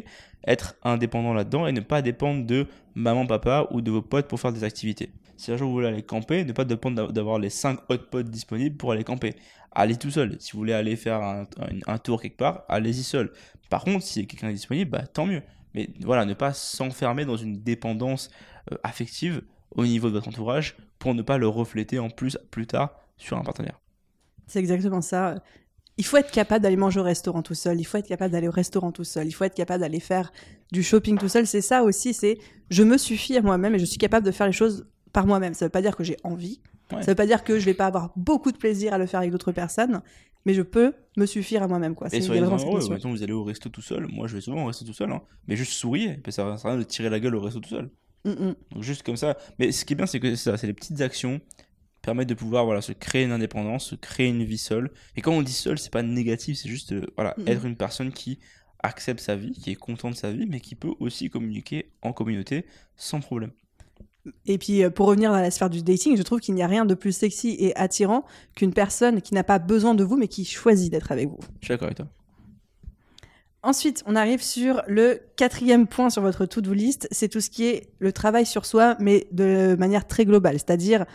[0.47, 4.39] Être indépendant là-dedans et ne pas dépendre de maman, papa ou de vos potes pour
[4.41, 5.11] faire des activités.
[5.37, 8.09] Si un jour vous voulez aller camper, ne pas dépendre d'a- d'avoir les 5 autres
[8.09, 9.35] potes disponibles pour aller camper.
[9.73, 10.37] Allez tout seul.
[10.39, 13.33] Si vous voulez aller faire un, un- un tour quelque part, allez-y seul.
[13.71, 15.43] Par contre, si quelqu'un est disponible, bah, tant mieux.
[15.75, 18.31] Mais voilà, ne pas s'enfermer dans une dépendance
[18.73, 19.43] euh, affective
[19.75, 23.37] au niveau de votre entourage pour ne pas le refléter en plus plus tard sur
[23.39, 23.81] un partenaire.
[24.47, 25.43] C'est exactement ça.
[25.97, 27.79] Il faut être capable d'aller manger au restaurant tout seul.
[27.79, 29.27] Il faut être capable d'aller au restaurant tout seul.
[29.27, 30.33] Il faut être capable d'aller faire
[30.73, 31.47] du shopping tout seul.
[31.47, 32.13] C'est ça aussi.
[32.15, 32.39] C'est
[32.71, 35.55] je me suffis à moi-même et je suis capable de faire les choses par moi-même.
[35.55, 36.61] Ça veut pas dire que j'ai envie.
[36.93, 37.01] Ouais.
[37.03, 39.21] Ça veut pas dire que je vais pas avoir beaucoup de plaisir à le faire
[39.21, 40.03] avec d'autres personnes.
[40.47, 41.95] Mais je peux me suffire à moi-même.
[41.95, 42.09] Quoi.
[42.13, 42.91] Et notion.
[42.91, 44.07] mettons, vous allez au resto tout seul.
[44.09, 45.11] Moi, je vais souvent au resto tout seul.
[45.11, 45.23] hein.
[45.47, 46.21] Mais juste souriez.
[46.27, 47.89] Ça sert à rien de tirer la gueule au resto tout seul.
[48.25, 48.55] Mm, mm.
[48.73, 49.37] Donc juste comme ça.
[49.59, 51.41] Mais ce qui est bien, c'est que c'est ça, c'est les petites actions
[52.05, 54.91] permettent de pouvoir voilà se créer une indépendance, se créer une vie seule.
[55.17, 58.13] Et quand on dit seul, c'est pas négatif, c'est juste euh, voilà être une personne
[58.13, 58.39] qui
[58.83, 62.13] accepte sa vie, qui est content de sa vie, mais qui peut aussi communiquer en
[62.13, 63.51] communauté sans problème.
[64.47, 66.67] Et puis, euh, pour revenir dans la sphère du dating, je trouve qu'il n'y a
[66.67, 70.29] rien de plus sexy et attirant qu'une personne qui n'a pas besoin de vous, mais
[70.29, 71.41] qui choisit d'être avec vous.
[71.61, 72.09] Je suis d'accord avec toi.
[73.65, 77.65] Ensuite, on arrive sur le quatrième point sur votre to-do list, c'est tout ce qui
[77.65, 81.07] est le travail sur soi, mais de manière très globale, c'est-à-dire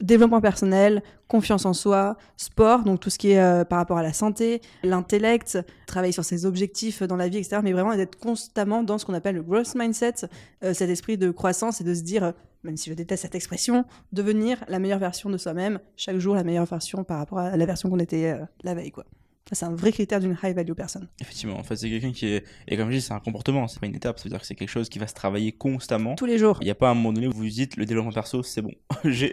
[0.00, 4.02] développement personnel, confiance en soi, sport, donc tout ce qui est euh, par rapport à
[4.02, 7.60] la santé, l'intellect, travailler sur ses objectifs dans la vie, etc.
[7.62, 10.26] Mais vraiment d'être constamment dans ce qu'on appelle le growth mindset,
[10.64, 12.32] euh, cet esprit de croissance et de se dire, euh,
[12.64, 16.42] même si je déteste cette expression, devenir la meilleure version de soi-même, chaque jour la
[16.42, 19.04] meilleure version par rapport à la version qu'on était la veille, quoi.
[19.48, 21.08] Ça, c'est un vrai critère d'une high value personne.
[21.20, 23.80] Effectivement, en fait, c'est quelqu'un qui est et comme je dis, c'est un comportement, c'est
[23.80, 24.18] pas une étape.
[24.18, 26.14] Ça veut dire que c'est quelque chose qui va se travailler constamment.
[26.14, 26.58] Tous les jours.
[26.60, 28.72] Il n'y a pas un moment donné où vous dites le développement perso, c'est bon.
[29.04, 29.30] J'ai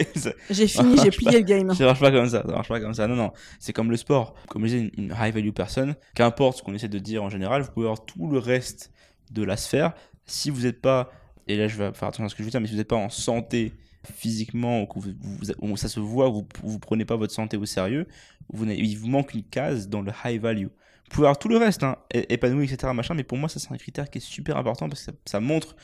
[0.68, 1.74] fini, j'ai plié le game.
[1.76, 3.08] Ça marche pas comme ça, ça marche pas comme ça.
[3.08, 4.34] Non, non, c'est comme le sport.
[4.50, 7.30] Comme je disais, une, une high value personne, qu'importe ce qu'on essaie de dire en
[7.30, 8.92] général, vous pouvez avoir tout le reste
[9.32, 9.94] de la sphère.
[10.26, 11.12] Si vous n'êtes pas,
[11.48, 12.80] et là je vais faire attention à ce que je veux dire, mais si vous
[12.80, 16.80] n'êtes pas en santé physiquement, ou que vous, vous- ou ça se voit, vous vous
[16.80, 18.08] prenez pas votre santé au sérieux,
[18.52, 20.66] vous il vous manque une case dans le high value.
[20.68, 22.94] Vous pouvez avoir tout le reste, hein, épanoui, etc.
[22.94, 25.18] Machin, mais pour moi, ça c'est un critère qui est super important parce que ça,
[25.26, 25.76] ça montre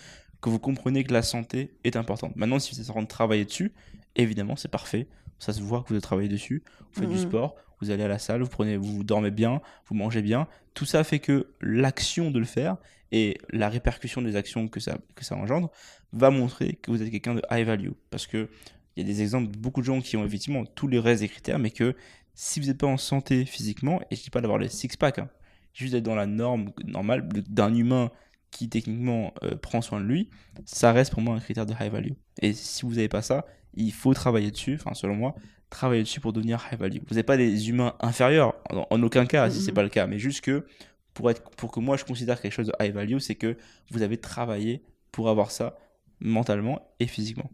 [0.41, 2.35] que vous comprenez que la santé est importante.
[2.35, 3.73] Maintenant, si vous êtes en train de travailler dessus,
[4.15, 5.07] évidemment, c'est parfait.
[5.39, 6.63] Ça se voit que vous travaillez dessus.
[6.93, 7.21] Vous faites du Mhm.
[7.21, 10.47] sport, vous allez à la salle, vous prenez, vous dormez bien, vous mangez bien.
[10.73, 12.77] Tout ça fait que l'action de le faire
[13.11, 15.71] et la répercussion des actions que ça, que ça engendre
[16.11, 17.91] va montrer que vous êtes quelqu'un de high value.
[18.09, 18.49] Parce que
[18.95, 21.21] il y a des exemples de beaucoup de gens qui ont effectivement tous les restes
[21.21, 21.95] des critères, mais que
[22.33, 25.29] si vous n'êtes pas en santé physiquement, et je dis pas d'avoir les six-pack, hein,
[25.73, 28.11] juste d'être dans la norme normale d'un humain
[28.51, 30.29] qui techniquement euh, prend soin de lui,
[30.65, 32.13] ça reste pour moi un critère de high value.
[32.41, 35.35] Et si vous n'avez pas ça, il faut travailler dessus, enfin selon moi,
[35.75, 36.99] travailler dessus pour devenir high value.
[37.07, 39.75] Vous n'êtes pas des humains inférieurs, en, en aucun cas, si c'est Mhm.
[39.75, 40.65] pas le cas, mais juste que
[41.13, 43.55] pour, être, pour que moi je considère quelque chose de high value, c'est que
[43.91, 45.77] vous avez travaillé pour avoir ça
[46.19, 47.49] mentalement et physiquement.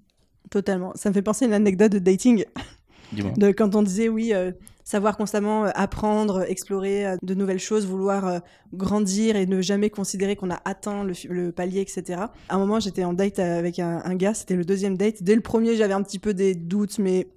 [0.49, 0.91] Totalement.
[0.95, 2.45] Ça me fait penser à une anecdote de dating.
[3.37, 4.51] De quand on disait oui, euh,
[4.85, 8.39] savoir constamment euh, apprendre, explorer euh, de nouvelles choses, vouloir euh,
[8.73, 12.21] grandir et ne jamais considérer qu'on a atteint le, palier, etc.
[12.49, 15.23] À un moment, j'étais en date avec un, un gars, c'était le deuxième date.
[15.23, 17.27] Dès le premier, j'avais un petit peu des doutes, mais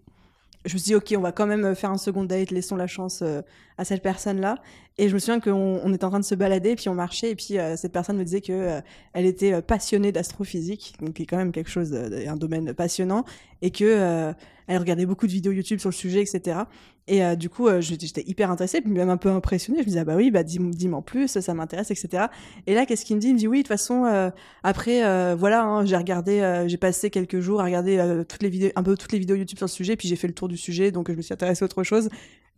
[0.64, 2.87] je me suis dit, ok, on va quand même faire un second date, laissons la
[2.87, 3.42] chance euh,
[3.77, 4.57] à cette personne-là.
[4.96, 7.30] Et je me souviens qu'on on était en train de se balader, puis on marchait,
[7.30, 8.80] et puis euh, cette personne me disait que euh,
[9.12, 13.24] elle était euh, passionnée d'astrophysique, donc qui est quand même quelque chose, un domaine passionnant,
[13.61, 14.33] et que
[14.66, 16.61] elle regardait beaucoup de vidéos YouTube sur le sujet, etc.
[17.07, 19.78] Et du coup, j'étais hyper intéressée, puis même un peu impressionnée.
[19.78, 22.24] Je me disais, ah bah oui, bah dis- dis-moi en plus, ça m'intéresse, etc.
[22.66, 23.28] Et là, qu'est-ce qu'il me dit?
[23.28, 24.30] Il me dit, oui, de toute façon,
[24.62, 28.83] après, voilà, hein, j'ai regardé, j'ai passé quelques jours à regarder toutes les vidéos, un
[28.83, 30.90] peu toutes les vidéos YouTube sur le sujet, puis j'ai fait le tour du sujet,
[30.90, 32.09] donc je me suis intéressée à autre chose.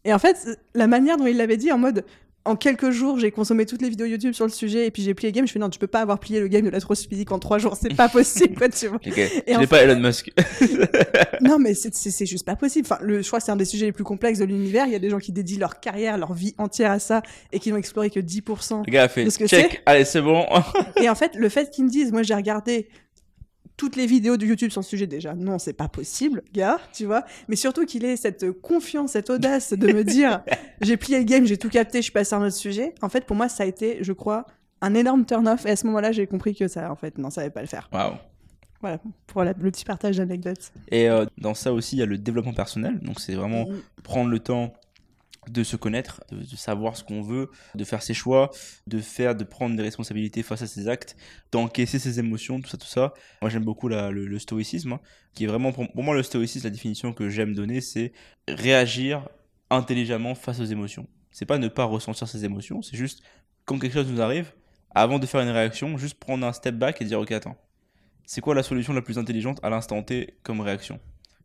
[0.05, 2.05] Et en fait, la manière dont il l'avait dit, en mode,
[2.47, 5.15] en quelques jours, j'ai consommé toutes les vidéos YouTube sur le sujet, et puis j'ai
[5.15, 5.47] plié le game.
[5.47, 7.77] Je fais, non, tu peux pas avoir plié le game de l'astrophysique en trois jours,
[7.81, 8.99] c'est pas possible, quoi, tu vois.
[9.05, 10.31] Et Je n'ai pas Elon Musk.
[11.41, 12.87] Non, mais c'est- juste pas possible.
[12.91, 14.87] Enfin, le, je crois que c'est un des sujets les plus complexes de l'univers.
[14.87, 17.59] Il y a des gens qui dédient leur carrière, leur vie entière à ça et
[17.59, 18.85] qui n'ont exploré que 10%.
[18.87, 19.83] Le gars a fait De ce que check.
[19.87, 20.45] Allez, c'est bon.
[21.01, 22.89] Et en fait, le fait qu'ils me disent, moi j'ai regardé
[23.77, 27.05] toutes les vidéos de YouTube sur le sujet déjà, non, c'est pas possible, gars, tu
[27.05, 27.25] vois.
[27.49, 30.43] Mais surtout qu'il ait cette confiance, cette audace de me dire,
[30.81, 32.95] j'ai plié le game, j'ai tout capté, je suis passé à un autre sujet.
[33.03, 34.47] En fait, pour moi, ça a été, je crois,
[34.81, 35.67] un énorme turn-off.
[35.67, 37.67] Et à ce moment-là, j'ai compris que ça, en fait, non, ça allait pas le
[37.67, 37.89] faire.
[37.93, 38.15] Waouh.
[38.83, 40.71] Voilà, pour la- le petit partage d'anecdotes.
[40.91, 42.99] Et euh, dans ça aussi, il y a le développement personnel.
[43.01, 43.67] Donc, c'est vraiment
[44.03, 44.73] prendre le temps
[45.51, 48.51] de se connaître, de, savoir ce qu'on veut, de faire ses choix,
[48.87, 51.17] de faire, de prendre des responsabilités face à ses actes,
[51.53, 53.15] d'encaisser ses émotions, tout ça, tout ça.
[53.43, 55.01] Moi, j'aime beaucoup le, stoïcisme, hein,
[55.35, 58.13] qui est vraiment, pour, moi, le stoïcisme, la définition que j'aime donner, c'est
[58.49, 59.29] réagir
[59.71, 61.07] intelligemment face aux émotions.
[61.31, 63.23] C'est pas ne pas ressentir ses émotions, c'est juste
[63.65, 64.53] quand quelque chose nous arrive,
[64.95, 67.57] avant de faire une réaction, juste prendre un step back et dire, ok, attends,
[68.25, 70.99] c'est quoi la solution la plus intelligente à l'instant T comme réaction?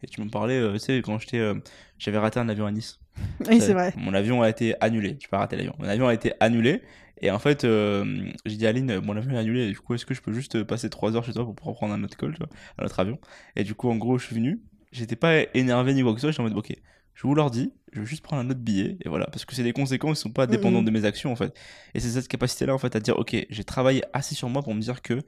[0.04, 1.56] Et tu me parlais, euh, tu sais, quand j'étais, euh,
[2.00, 3.01] j'avais raté un avion à Nice.
[3.50, 3.94] Oui, c'est vrai.
[3.98, 5.18] Mon avion a été annulé.
[5.22, 5.74] Je pas raté l'avion.
[5.80, 6.82] Mon avion a été annulé.
[7.24, 9.68] Et en fait, euh, j'ai dit à Aline, mon avion est annulé.
[9.70, 11.94] Du coup, est-ce que je peux juste passer 3 heures chez toi pour pouvoir prendre
[11.94, 13.20] un autre call, tu vois, un autre avion?
[13.56, 14.62] Et du coup, en gros, je suis venu.
[14.92, 16.32] J'étais pas énervé ni quoi que ce soit.
[16.32, 16.74] J'étais en mode, ok,
[17.14, 18.98] je vous leur dis, je vais juste prendre un autre billet.
[19.06, 19.26] Et voilà.
[19.28, 20.88] Parce que c'est des conséquences qui sont pas dépendantes Mhm.
[20.88, 21.54] de mes actions, en fait.
[21.94, 24.74] Et c'est cette capacité-là, en fait, à dire, ok, j'ai travaillé assez sur moi pour
[24.74, 25.22] me dire que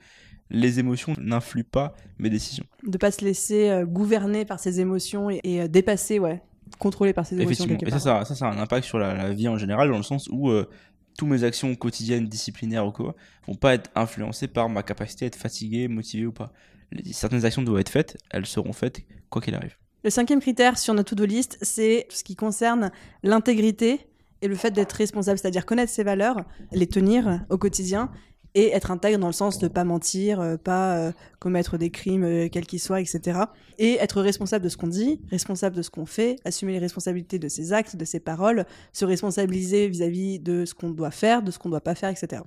[0.49, 2.65] les émotions n'influent pas mes décisions.
[2.85, 6.41] de pas se laisser euh, gouverner par ses émotions et, et, euh, dépasser, ouais,
[6.79, 7.87] contrôler par ses émotions Effectivement.
[7.87, 9.97] Et ça, ça, ça, ça a un impact sur la, la vie en général, dans
[9.97, 10.69] le sens où euh,
[11.17, 13.15] toutes mes actions quotidiennes, disciplinaires ou quoi,
[13.47, 16.51] vont pas être influencées par ma capacité à être fatigué, motivé ou pas.
[16.91, 19.75] Les- certaines actions doivent être faites, elles seront faites quoi qu'il arrive.
[20.03, 22.91] Le cinquième critère sur notre to-do list, c'est ce qui concerne
[23.23, 23.99] l'intégrité
[24.41, 28.11] et le fait d'être responsable, c'est-à-dire connaître ses valeurs, les tenir au quotidien
[28.55, 32.23] et être intègre dans le sens de pas mentir, euh, pas euh, commettre des crimes
[32.23, 33.39] euh, quels qu'ils soient, etc.
[33.79, 37.39] Et être responsable de ce qu'on dit, responsable de ce qu'on fait, assumer les responsabilités
[37.39, 41.51] de ses actes, de ses paroles, se responsabiliser vis-à-vis de ce qu'on doit faire, de
[41.51, 42.43] ce qu'on doit pas faire, etc.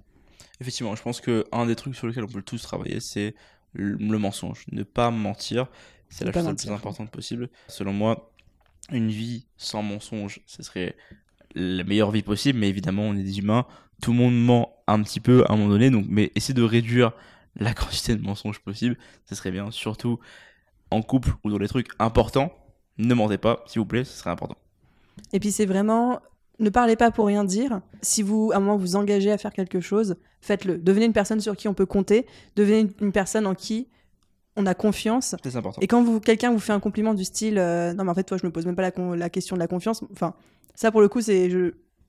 [0.60, 3.34] Effectivement, je pense que un des trucs sur lesquels on peut tous travailler, c'est
[3.72, 4.64] le, mensonge.
[4.72, 5.68] Ne pas mentir,
[6.08, 7.50] c'est Ne la chose la plus importante possible.
[7.68, 8.32] Selon moi,
[8.90, 10.96] une vie sans mensonge, ce serait
[11.56, 13.66] la meilleure vie possible, mais évidemment, on est des humains,
[14.00, 16.62] tout le monde ment un petit peu à un moment donné, donc, mais essayer de
[16.62, 17.12] réduire
[17.58, 20.18] la quantité de mensonges possible, ce serait bien, surtout
[20.90, 22.52] en couple ou dans les trucs importants.
[22.98, 24.56] Ne mentez pas, s'il vous plaît, ce serait important.
[25.32, 26.20] Et puis c'est vraiment
[26.58, 27.80] ne parlez pas pour rien dire.
[28.00, 30.78] Si vous à un moment vous engagez à faire quelque chose, faites-le.
[30.78, 32.26] Devenez une personne sur qui on peut compter.
[32.54, 33.88] Devenez une personne en qui
[34.56, 35.34] on a confiance.
[35.42, 35.80] C'est important.
[35.80, 38.24] Et quand vous quelqu'un vous fait un compliment du style euh, non mais en fait
[38.24, 40.02] toi je me pose même pas la, la question de la confiance.
[40.12, 40.34] Enfin
[40.74, 41.48] ça pour le coup c'est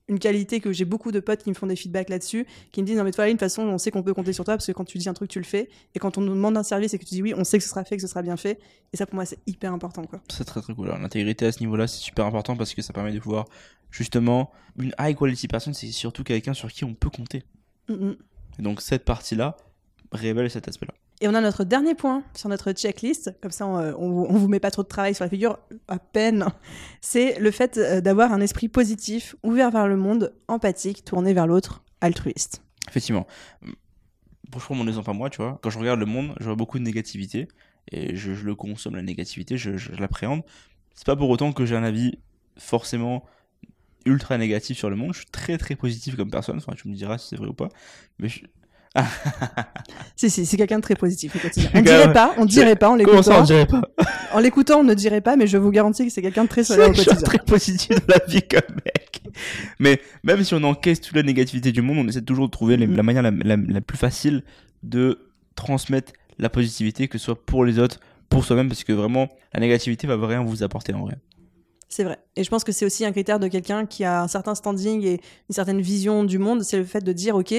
[0.08, 2.86] une qualité que j'ai beaucoup de potes qui me font des feedbacks là-dessus, qui me
[2.86, 4.54] disent non mais toi Aline, de toute façon on sait qu'on peut compter sur toi
[4.54, 6.56] parce que quand tu dis un truc tu le fais et quand on nous demande
[6.56, 8.08] un service et que tu dis oui on sait que ce sera fait que ce
[8.08, 8.58] sera bien fait
[8.92, 10.20] et ça pour moi c'est hyper important quoi.
[10.30, 10.88] C'est très très cool.
[10.88, 13.44] L'intégrité à ce niveau-là, c'est super important parce que ça permet de pouvoir
[13.90, 17.44] justement une high quality person, c'est surtout quelqu'un sur qui on peut compter.
[17.88, 18.16] Mm, mm.
[18.58, 19.56] Et donc cette partie-là
[20.12, 20.94] révèle cet aspect-là.
[21.20, 24.46] Et on a notre dernier point sur notre checklist, comme ça on, vous- on vous
[24.48, 26.46] met pas trop de travail sur la figure, à peine.
[27.00, 31.48] C'est le fait euh, d'avoir un esprit positif, ouvert vers le monde, empathique, tourné vers
[31.48, 32.62] l'autre, altruiste.
[32.88, 33.26] Effectivement.
[34.52, 36.44] Pour je prends mon exemple à moi, tu vois, quand je regarde le monde, je
[36.44, 37.48] vois beaucoup de négativité
[37.90, 40.42] et je, je le consomme la négativité, je, je, je l'appréhende.
[40.94, 42.18] C'est pas pour autant que j'ai un avis
[42.56, 43.24] forcément
[44.04, 45.12] ultra négatif sur le monde.
[45.12, 46.56] Je suis très très positif comme personne.
[46.58, 47.68] Enfin, tu me diras si c'est vrai ou pas.
[48.18, 48.40] Mais je...
[50.16, 51.32] Si, si, c'est quelqu'un de très positif.
[51.74, 53.44] On dirait pas, on dirait pas en comment ça on l'écoutant.
[53.44, 53.82] dirait pas
[54.32, 56.64] En l'écoutant, on ne dirait pas, mais je vous garantis que c'est quelqu'un de très
[56.64, 57.14] solaire au quotidien.
[57.22, 59.22] très positif dans la vie comme mec.
[59.78, 62.76] Mais même si on encaisse toute la négativité du monde, on essaie toujours de trouver
[62.76, 62.96] les- Mhm.
[62.96, 64.42] la manière la, la- la plus facile
[64.82, 65.20] de
[65.54, 69.60] transmettre la positivité, que ce soit pour les autres, pour soi-même, parce que vraiment, la
[69.60, 71.14] négativité va rien vous apporter en vrai.
[71.88, 72.18] C'est vrai.
[72.36, 75.02] Et je pense que c'est aussi un critère de quelqu'un qui a un certain standing
[75.04, 76.62] et une certaine vision du monde.
[76.62, 77.54] C'est le fait de dire, OK,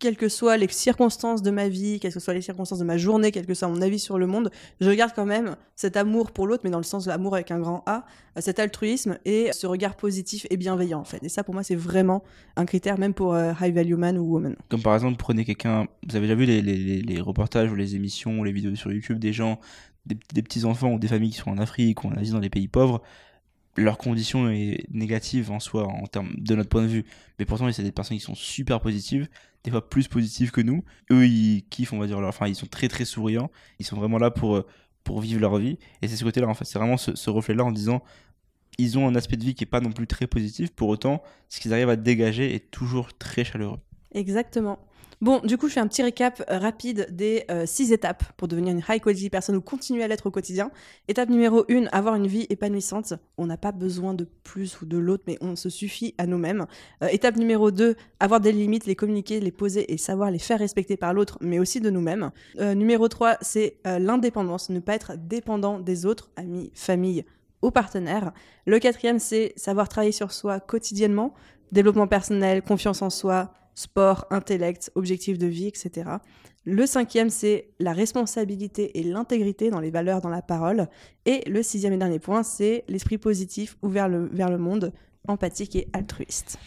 [0.00, 2.96] quelles que soient les circonstances de ma vie, quelles que soient les circonstances de ma
[2.96, 6.32] journée, quel que soit mon avis sur le monde, je regarde quand même cet amour
[6.32, 8.04] pour l'autre, mais dans le sens de l'amour avec un grand A,
[8.36, 11.22] euh, cet altruisme et ce regard positif et bienveillant, en fait.
[11.22, 12.24] Et ça, pour moi, c'est vraiment
[12.56, 14.56] un critère, même pour euh, High Value Man ou Woman.
[14.68, 18.44] Comme par exemple, prenez quelqu'un, vous avez déjà vu les reportages ou les émissions ou
[18.44, 19.60] les vidéos sur YouTube des gens,
[20.06, 22.40] des, des petits enfants ou des familles qui sont en Afrique ou en Asie, dans
[22.40, 23.02] les pays pauvres,
[23.80, 27.04] leur condition est négative en soi, en termes de notre point de vue.
[27.38, 29.28] Mais pourtant, c'est des personnes qui sont super positives,
[29.64, 30.84] des fois plus positives que nous.
[31.10, 33.96] Eux, ils kiffent, on va dire, leur, enfin, ils sont très très souriants, ils sont
[33.96, 34.66] vraiment là pour, euh,
[35.04, 35.78] pour vivre leur vie.
[36.02, 38.02] Et c'est ce côté-là, en fait, c'est vraiment ce, ce reflet-là en disant,
[38.78, 41.22] ils ont un aspect de vie qui est pas non plus très positif, pour autant,
[41.48, 43.80] ce qu'ils arrivent à dégager est toujours très chaleureux.
[44.12, 44.78] Exactement.
[45.20, 48.48] Bon, du coup, je fais un petit récap euh, rapide des euh, six étapes pour
[48.48, 50.70] devenir une high quality personne ou continuer à l'être au quotidien.
[51.08, 53.12] Étape numéro une, avoir une vie épanouissante.
[53.36, 56.64] On n'a pas besoin de plus ou de l'autre, mais on se suffit à nous-mêmes.
[57.02, 60.58] Euh, étape numéro deux, avoir des limites, les communiquer, les poser et savoir les faire
[60.58, 62.30] respecter par l'autre, mais aussi de nous-mêmes.
[62.58, 67.24] Numéro trois, c'est l'indépendance, ne pas être dépendant des autres, amis, famille
[67.62, 68.32] ou partenaires.
[68.66, 71.34] Le quatrième, c'est savoir travailler sur soi quotidiennement,
[71.72, 76.10] développement personnel, confiance en soi, sport, intellect, objectifs de vie, etc.
[76.64, 80.88] Le cinquième, c'est la responsabilité et l'intégrité dans les valeurs, dans la parole.
[81.24, 84.92] Et le sixième et dernier point, c'est l'esprit positif ouvert vers le monde,
[85.26, 86.58] empathique et altruiste.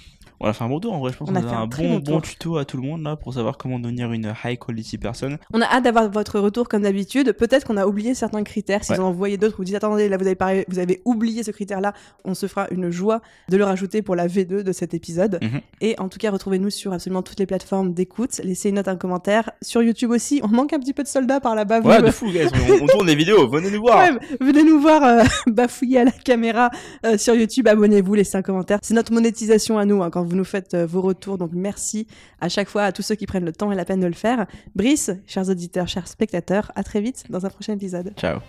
[0.43, 1.55] On a fait un bon tour en vrai, je pense On qu'on a a, fait
[1.55, 4.59] un bon, bon tuto à tout le monde là pour savoir comment devenir une high
[4.59, 5.37] quality person.
[5.53, 7.31] On a hâte d'avoir votre retour comme d'habitude.
[7.31, 8.83] Peut-être qu'on a oublié certains critères.
[8.83, 8.97] Si Ouais.
[8.97, 11.51] vous en envoyez d'autres, vous dites attendez, là vous avez, parlé- vous avez oublié ce
[11.51, 11.93] critère-là.
[12.25, 15.39] On se fera une joie de le rajouter pour la V2 de cet épisode.
[15.41, 15.61] Mhm.
[15.79, 18.41] Et en tout cas, retrouvez-nous sur absolument toutes les plateformes d'écoute.
[18.43, 19.49] Laissez une note, un commentaire.
[19.61, 21.79] Sur YouTube aussi, on manque un petit peu de soldats par là-bas.
[21.79, 22.47] Ouais, de fou, guys.
[22.53, 23.97] On, on tourne des vidéos, venez nous voir.
[24.11, 26.69] Ouais, venez nous voir euh, bafouiller à la caméra
[27.05, 27.65] euh, sur YouTube.
[27.69, 28.79] Abonnez-vous, laissez un commentaire.
[28.81, 31.37] C'est notre monétisation à nous hein, quand vous nous faites euh, vos retours.
[31.37, 32.07] Donc merci
[32.39, 34.13] à chaque fois à tous ceux qui prennent le temps et la peine de le
[34.13, 34.45] faire.
[34.75, 38.13] Brice, chers auditeurs, chers spectateurs, à très vite dans un prochain épisode.
[38.17, 38.39] Ciao.